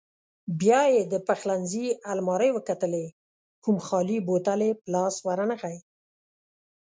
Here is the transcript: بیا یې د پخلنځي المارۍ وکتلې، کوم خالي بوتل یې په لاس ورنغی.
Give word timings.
بیا 0.59 0.81
یې 0.93 1.01
د 1.13 1.15
پخلنځي 1.27 1.87
المارۍ 2.11 2.49
وکتلې، 2.53 3.05
کوم 3.63 3.77
خالي 3.85 4.17
بوتل 4.27 4.59
یې 4.67 4.71
په 4.79 4.87
لاس 4.93 5.15
ورنغی. 5.27 5.77